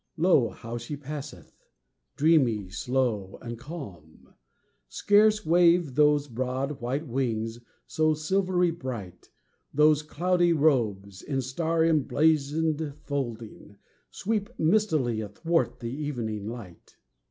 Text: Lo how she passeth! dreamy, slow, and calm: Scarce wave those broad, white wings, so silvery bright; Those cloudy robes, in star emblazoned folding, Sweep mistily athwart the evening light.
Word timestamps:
Lo 0.17 0.49
how 0.49 0.79
she 0.79 0.97
passeth! 0.97 1.67
dreamy, 2.15 2.67
slow, 2.69 3.37
and 3.43 3.59
calm: 3.59 4.33
Scarce 4.87 5.45
wave 5.45 5.93
those 5.93 6.27
broad, 6.27 6.81
white 6.81 7.07
wings, 7.07 7.59
so 7.85 8.15
silvery 8.15 8.71
bright; 8.71 9.29
Those 9.71 10.01
cloudy 10.01 10.53
robes, 10.53 11.21
in 11.21 11.39
star 11.43 11.85
emblazoned 11.85 12.95
folding, 13.03 13.77
Sweep 14.09 14.49
mistily 14.57 15.21
athwart 15.21 15.79
the 15.81 15.91
evening 15.93 16.47
light. 16.47 16.97